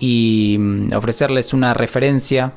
y 0.00 0.56
mm, 0.58 0.94
ofrecerles 0.96 1.52
una 1.52 1.74
referencia 1.74 2.54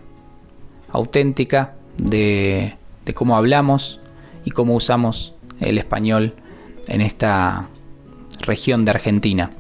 auténtica 0.90 1.76
de, 1.98 2.78
cómo 3.14 3.36
hablamos 3.36 4.00
y 4.46 4.52
cómo 4.52 4.76
usamos 4.76 5.34
el 5.60 5.78
español 5.78 6.34
en 6.88 7.02
esta 7.02 7.70
región 8.42 8.86
de 8.86 8.92
Argentina. 8.92 9.52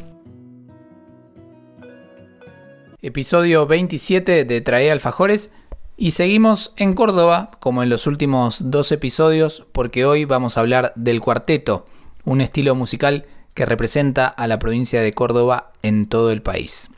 Episodio 3.01 3.67
27 3.67 4.45
de 4.45 4.61
Trae 4.61 4.89
Alfajores 4.89 5.51
y 5.97 6.11
seguimos 6.11 6.73
en 6.77 6.93
Córdoba 6.93 7.51
como 7.59 7.83
en 7.83 7.89
los 7.89 8.07
últimos 8.07 8.59
dos 8.61 8.93
episodios 8.93 9.65
porque 9.73 10.05
hoy 10.05 10.23
vamos 10.23 10.57
a 10.57 10.61
hablar 10.61 10.93
del 10.95 11.19
cuarteto, 11.19 11.85
un 12.23 12.39
estilo 12.39 12.75
musical 12.75 13.25
que 13.53 13.65
representa 13.65 14.27
a 14.27 14.47
la 14.47 14.57
provincia 14.57 15.01
de 15.01 15.13
Córdoba 15.13 15.73
en 15.83 16.07
todo 16.07 16.31
el 16.31 16.41
país. 16.41 16.89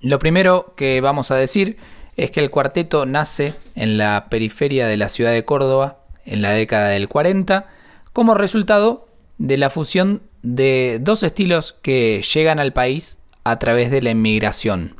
Lo 0.00 0.18
primero 0.18 0.74
que 0.76 1.00
vamos 1.00 1.30
a 1.30 1.36
decir 1.36 1.76
es 2.16 2.30
que 2.30 2.40
el 2.40 2.50
cuarteto 2.50 3.06
nace 3.06 3.54
en 3.74 3.98
la 3.98 4.26
periferia 4.30 4.86
de 4.86 4.96
la 4.96 5.08
ciudad 5.08 5.32
de 5.32 5.44
Córdoba 5.44 5.98
en 6.24 6.42
la 6.42 6.50
década 6.50 6.88
del 6.88 7.08
40 7.08 7.66
como 8.12 8.34
resultado 8.34 9.08
de 9.38 9.56
la 9.56 9.70
fusión 9.70 10.22
de 10.42 10.98
dos 11.00 11.22
estilos 11.22 11.76
que 11.82 12.22
llegan 12.22 12.60
al 12.60 12.72
país 12.72 13.18
a 13.44 13.58
través 13.58 13.90
de 13.90 14.02
la 14.02 14.10
inmigración. 14.10 14.96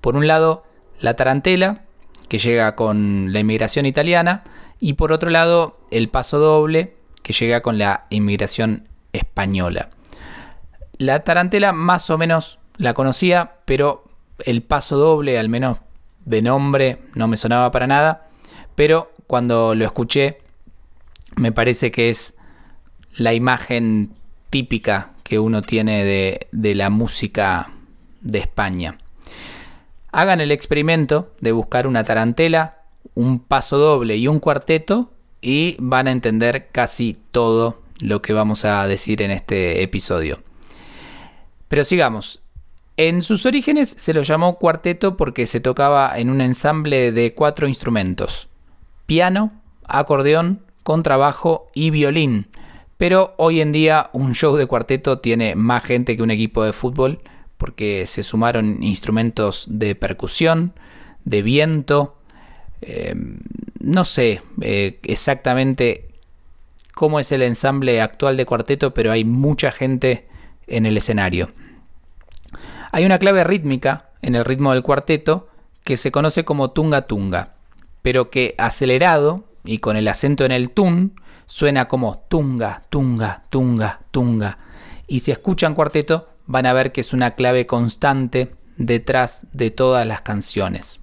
Por 0.00 0.16
un 0.16 0.26
lado, 0.26 0.64
la 1.00 1.16
tarantela, 1.16 1.82
que 2.28 2.38
llega 2.38 2.76
con 2.76 3.32
la 3.32 3.40
inmigración 3.40 3.86
italiana, 3.86 4.44
y 4.80 4.94
por 4.94 5.12
otro 5.12 5.30
lado, 5.30 5.78
el 5.90 6.08
paso 6.08 6.38
doble, 6.38 6.96
que 7.22 7.32
llega 7.32 7.62
con 7.62 7.78
la 7.78 8.06
inmigración 8.10 8.88
española. 9.12 9.88
La 10.98 11.20
tarantela 11.20 11.72
más 11.72 12.10
o 12.10 12.18
menos 12.18 12.58
la 12.76 12.94
conocía, 12.94 13.56
pero 13.64 14.03
el 14.38 14.62
paso 14.62 14.96
doble, 14.96 15.38
al 15.38 15.48
menos 15.48 15.78
de 16.24 16.42
nombre, 16.42 16.98
no 17.14 17.28
me 17.28 17.36
sonaba 17.36 17.70
para 17.70 17.86
nada. 17.86 18.28
Pero 18.74 19.12
cuando 19.26 19.74
lo 19.74 19.84
escuché, 19.84 20.38
me 21.36 21.52
parece 21.52 21.90
que 21.90 22.10
es 22.10 22.34
la 23.16 23.34
imagen 23.34 24.10
típica 24.50 25.12
que 25.22 25.38
uno 25.38 25.62
tiene 25.62 26.04
de, 26.04 26.74
la 26.74 26.90
música 26.90 27.72
de 28.20 28.38
España. 28.38 28.98
Hagan 30.12 30.40
el 30.40 30.52
experimento 30.52 31.32
de 31.40 31.52
buscar 31.52 31.86
una 31.86 32.04
tarantela, 32.04 32.82
un 33.14 33.40
paso 33.40 33.78
doble 33.78 34.16
y 34.16 34.28
un 34.28 34.38
cuarteto 34.38 35.10
y 35.40 35.76
van 35.80 36.06
a 36.06 36.12
entender 36.12 36.68
casi 36.70 37.18
todo 37.30 37.82
lo 38.00 38.22
que 38.22 38.32
vamos 38.32 38.64
a 38.64 38.86
decir 38.86 39.22
en 39.22 39.30
este 39.30 39.82
episodio. 39.82 40.40
Pero 41.68 41.84
sigamos. 41.84 42.43
En 42.96 43.22
sus 43.22 43.44
orígenes 43.44 43.92
se 43.96 44.14
lo 44.14 44.22
llamó 44.22 44.56
cuarteto 44.56 45.16
porque 45.16 45.46
se 45.46 45.58
tocaba 45.58 46.16
en 46.16 46.30
un 46.30 46.40
ensamble 46.40 47.10
de 47.10 47.34
cuatro 47.34 47.66
instrumentos. 47.66 48.48
Piano, 49.06 49.52
acordeón, 49.84 50.60
contrabajo 50.84 51.70
y 51.74 51.90
violín. 51.90 52.46
Pero 52.96 53.34
hoy 53.36 53.60
en 53.60 53.72
día 53.72 54.10
un 54.12 54.34
show 54.34 54.56
de 54.56 54.66
cuarteto 54.66 55.18
tiene 55.18 55.56
más 55.56 55.82
gente 55.82 56.16
que 56.16 56.22
un 56.22 56.30
equipo 56.30 56.62
de 56.64 56.72
fútbol 56.72 57.20
porque 57.56 58.06
se 58.06 58.22
sumaron 58.22 58.82
instrumentos 58.82 59.66
de 59.68 59.96
percusión, 59.96 60.72
de 61.24 61.42
viento, 61.42 62.16
eh, 62.80 63.14
no 63.80 64.04
sé 64.04 64.40
eh, 64.60 65.00
exactamente 65.02 66.08
cómo 66.94 67.18
es 67.18 67.32
el 67.32 67.42
ensamble 67.42 68.00
actual 68.00 68.36
de 68.36 68.46
cuarteto, 68.46 68.94
pero 68.94 69.10
hay 69.10 69.24
mucha 69.24 69.72
gente 69.72 70.28
en 70.68 70.86
el 70.86 70.96
escenario. 70.96 71.50
Hay 72.94 73.04
una 73.04 73.18
clave 73.18 73.42
rítmica 73.42 74.10
en 74.22 74.36
el 74.36 74.44
ritmo 74.44 74.72
del 74.72 74.84
cuarteto 74.84 75.48
que 75.82 75.96
se 75.96 76.12
conoce 76.12 76.44
como 76.44 76.70
tunga 76.70 77.08
tunga, 77.08 77.54
pero 78.02 78.30
que 78.30 78.54
acelerado 78.56 79.42
y 79.64 79.78
con 79.78 79.96
el 79.96 80.06
acento 80.06 80.44
en 80.44 80.52
el 80.52 80.70
tun 80.70 81.20
suena 81.46 81.88
como 81.88 82.24
tunga, 82.28 82.84
tunga, 82.90 83.42
tunga, 83.50 83.98
tunga. 84.12 84.58
Y 85.08 85.18
si 85.18 85.32
escuchan 85.32 85.74
cuarteto 85.74 86.28
van 86.46 86.66
a 86.66 86.72
ver 86.72 86.92
que 86.92 87.00
es 87.00 87.12
una 87.12 87.32
clave 87.32 87.66
constante 87.66 88.54
detrás 88.76 89.44
de 89.52 89.72
todas 89.72 90.06
las 90.06 90.20
canciones. 90.20 91.00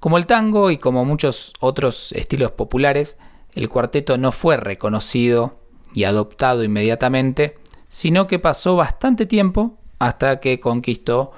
Como 0.00 0.18
el 0.18 0.26
tango 0.26 0.72
y 0.72 0.78
como 0.78 1.04
muchos 1.04 1.52
otros 1.60 2.10
estilos 2.16 2.50
populares, 2.50 3.16
el 3.54 3.68
cuarteto 3.68 4.18
no 4.18 4.32
fue 4.32 4.56
reconocido 4.56 5.60
y 5.94 6.02
adoptado 6.02 6.64
inmediatamente, 6.64 7.58
sino 7.86 8.26
que 8.26 8.40
pasó 8.40 8.74
bastante 8.74 9.24
tiempo 9.24 9.78
hasta 10.02 10.40
que 10.40 10.58
conquistó 10.58 11.30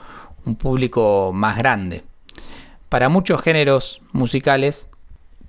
un 0.46 0.56
público 0.56 1.32
más 1.34 1.58
grande. 1.58 2.02
Para 2.88 3.10
muchos 3.10 3.42
géneros 3.42 4.00
musicales, 4.12 4.88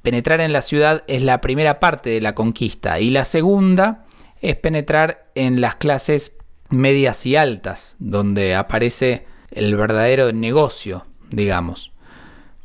penetrar 0.01 0.41
en 0.41 0.51
la 0.51 0.61
ciudad 0.61 1.03
es 1.07 1.21
la 1.21 1.39
primera 1.39 1.79
parte 1.79 2.09
de 2.09 2.19
la 2.19 2.35
conquista 2.35 2.99
y 2.99 3.11
la 3.11 3.23
segunda 3.23 4.03
es 4.41 4.57
penetrar 4.57 5.27
en 5.33 5.61
las 5.61 5.77
clases 5.77 6.33
medias 6.69 7.25
y 7.25 7.37
altas, 7.37 7.95
donde 7.99 8.53
aparece 8.53 9.25
el 9.51 9.77
verdadero 9.77 10.33
negocio, 10.33 11.05
digamos. 11.29 11.93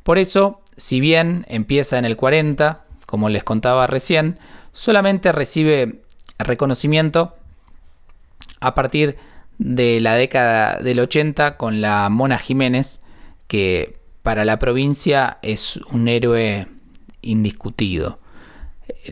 Por 0.02 0.18
eso, 0.18 0.62
si 0.76 0.98
bien 0.98 1.46
empieza 1.48 1.96
en 1.96 2.04
el 2.04 2.16
40, 2.16 2.86
como 3.06 3.28
les 3.28 3.44
contaba 3.44 3.86
recién, 3.86 4.40
solamente 4.72 5.30
recibe 5.30 6.02
reconocimiento 6.38 7.36
a 8.58 8.74
partir 8.74 9.16
de 9.60 10.00
la 10.00 10.14
década 10.14 10.78
del 10.78 11.00
80 11.00 11.58
con 11.58 11.82
la 11.82 12.08
Mona 12.08 12.38
Jiménez, 12.38 13.02
que 13.46 14.00
para 14.22 14.46
la 14.46 14.58
provincia 14.58 15.38
es 15.42 15.76
un 15.92 16.08
héroe 16.08 16.66
indiscutido. 17.20 18.20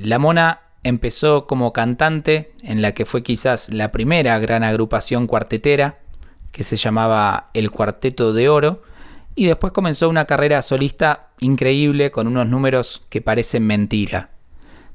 La 0.01 0.19
Mona 0.19 0.63
empezó 0.85 1.47
como 1.47 1.75
cantante 1.75 2.53
en 2.63 2.81
la 2.81 2.93
que 2.93 3.05
fue 3.05 3.23
quizás 3.23 3.69
la 3.69 3.93
primera 3.93 4.39
gran 4.39 4.65
agrupación 4.65 5.27
cuartetera, 5.27 5.99
que 6.51 6.65
se 6.65 6.77
llamaba 6.77 7.51
El 7.53 7.71
Cuarteto 7.71 8.33
de 8.33 8.49
Oro, 8.49 8.83
y 9.35 9.47
después 9.47 9.75
comenzó 9.75 10.09
una 10.09 10.25
carrera 10.25 10.63
solista 10.63 11.29
increíble 11.41 12.11
con 12.11 12.27
unos 12.27 12.47
números 12.47 13.03
que 13.11 13.21
parecen 13.21 13.67
mentira. 13.67 14.31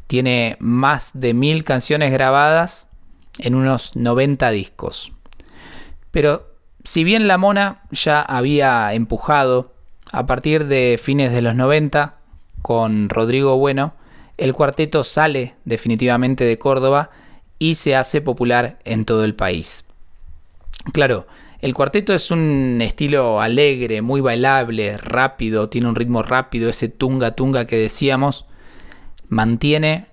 Tiene 0.08 0.58
más 0.60 1.12
de 1.14 1.36
mil 1.36 1.64
canciones 1.64 2.12
grabadas 2.12 2.88
en 3.38 3.54
unos 3.54 3.96
90 3.96 4.50
discos. 4.50 5.13
Pero 6.14 6.46
si 6.84 7.04
bien 7.04 7.28
la 7.28 7.40
mona 7.40 7.82
ya 7.90 8.22
había 8.22 8.94
empujado 8.94 9.74
a 10.12 10.28
partir 10.28 10.68
de 10.68 11.00
fines 11.02 11.32
de 11.32 11.42
los 11.42 11.56
90 11.56 12.18
con 12.62 13.10
Rodrigo 13.10 13.58
Bueno, 13.58 13.96
el 14.38 14.54
cuarteto 14.54 15.04
sale 15.04 15.56
definitivamente 15.66 16.46
de 16.46 16.60
Córdoba 16.60 17.10
y 17.58 17.76
se 17.76 17.96
hace 17.96 18.22
popular 18.22 18.78
en 18.86 19.06
todo 19.06 19.24
el 19.24 19.34
país. 19.34 19.86
Claro, 20.92 21.26
el 21.62 21.74
cuarteto 21.74 22.14
es 22.14 22.30
un 22.30 22.78
estilo 22.84 23.42
alegre, 23.42 24.04
muy 24.04 24.22
bailable, 24.22 24.98
rápido, 24.98 25.68
tiene 25.68 25.88
un 25.88 25.96
ritmo 25.96 26.22
rápido, 26.22 26.70
ese 26.70 26.90
tunga 26.90 27.32
tunga 27.32 27.66
que 27.66 27.78
decíamos, 27.78 28.46
mantiene 29.30 30.10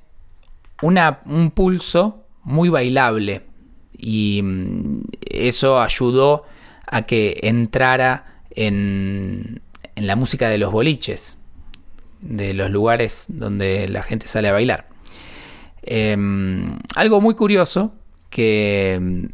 un 0.81 1.51
pulso 1.51 2.25
muy 2.43 2.71
bailable 2.71 3.43
y 3.99 4.41
mm, 4.43 5.03
eso 5.49 5.81
ayudó 5.81 6.45
a 6.87 7.03
que 7.03 7.39
entrara 7.43 8.43
en, 8.51 9.61
la 9.97 10.17
música 10.17 10.49
de 10.49 10.59
los 10.59 10.73
boliches, 10.73 11.39
de 12.21 12.55
los 12.55 12.71
lugares 12.71 13.27
donde 13.29 13.89
la 13.89 14.03
gente 14.03 14.27
sale 14.29 14.49
a 14.49 14.53
bailar. 14.53 14.89
Em, 15.83 16.79
algo 16.95 17.21
muy 17.21 17.35
curioso 17.35 17.93
que 18.29 18.99
mm, 19.01 19.25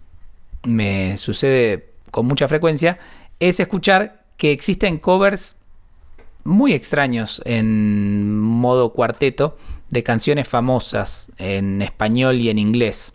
me 0.69 1.17
sucede 1.17 1.93
con 2.11 2.27
mucha 2.27 2.49
frecuencia 2.49 2.99
es 3.41 3.61
escuchar 3.61 4.25
que 4.37 4.53
existen 4.53 4.99
covers 4.99 5.57
muy 6.45 6.73
extraños 6.73 7.43
en 7.45 8.39
modo 8.39 8.93
cuarteto 8.93 9.59
de 9.91 10.03
canciones 10.03 10.49
famosas 10.49 11.31
en 11.39 11.83
español 11.83 12.37
y 12.37 12.51
en 12.51 12.59
inglés. 12.59 13.13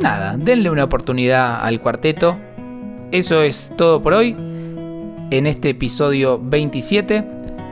Nada, 0.00 0.36
denle 0.36 0.70
una 0.70 0.84
oportunidad 0.84 1.64
al 1.64 1.80
cuarteto 1.80 2.36
eso 3.12 3.42
es 3.42 3.72
todo 3.76 4.02
por 4.02 4.14
hoy 4.14 4.36
en 5.30 5.46
este 5.46 5.70
episodio 5.70 6.40
27. 6.42 7.24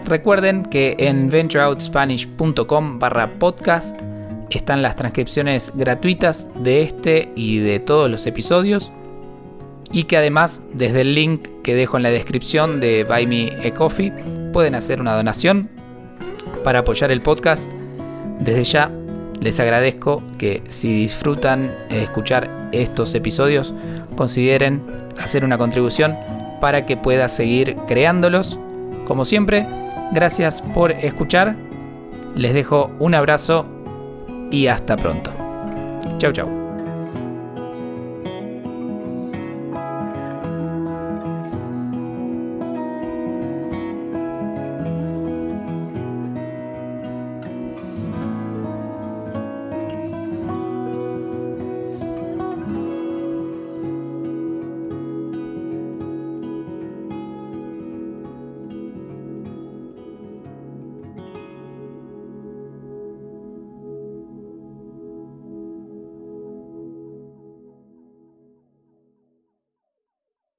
Recuerden 0.05 0.63
que 0.63 0.95
en 0.97 1.29
ventureoutspanish.com 1.29 3.01
barra 3.01 3.27
podcast 3.39 4.01
están 4.51 4.81
las 4.81 4.95
transcripciones 4.95 5.73
gratuitas 5.75 6.49
de 6.63 6.83
este 6.83 7.33
y 7.35 7.59
de 7.59 7.81
todos 7.81 8.09
los 8.09 8.27
episodios. 8.27 8.93
Y 9.91 10.05
que 10.05 10.17
además 10.17 10.61
desde 10.73 11.01
el 11.01 11.17
link 11.17 11.49
que 11.65 11.75
dejo 11.75 11.97
en 11.97 12.05
la 12.05 12.11
descripción 12.11 12.79
de 12.79 13.03
Buy 13.03 13.27
Me 13.27 13.51
a 13.67 13.75
Coffee 13.75 14.13
pueden 14.53 14.77
hacer 14.77 15.01
una 15.01 15.17
donación 15.17 15.69
para 16.63 16.81
apoyar 16.81 17.11
el 17.11 17.21
podcast. 17.21 17.69
Desde 18.39 18.63
ya 18.63 19.04
les 19.45 19.61
agradezco 19.61 20.23
que 20.39 20.63
si 20.69 20.91
disfrutan 20.93 21.71
escuchar 21.91 22.71
estos 22.73 23.15
episodios 23.15 23.75
consideren 24.17 24.83
hacer 25.21 25.45
una 25.45 25.59
contribución 25.59 26.17
para 26.63 26.87
que 26.87 26.97
pueda 26.97 27.29
seguir 27.29 27.77
creándolos. 27.87 28.59
Como 29.07 29.27
siempre, 29.27 29.69
gracias 30.13 30.63
por 30.63 30.93
escuchar. 30.93 31.57
Les 32.35 32.55
dejo 32.55 32.91
un 32.99 33.15
abrazo 33.15 33.67
y 34.51 34.67
hasta 34.69 34.97
pronto. 34.97 35.31
Chau 36.17 36.33
chau. 36.33 36.64